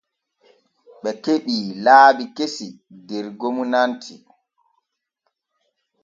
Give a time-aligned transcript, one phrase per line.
[1.01, 2.67] Ɓe keɓii laabi kesi
[3.07, 4.15] der gomnati.